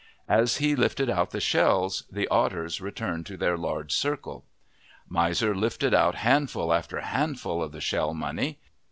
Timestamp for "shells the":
1.39-2.27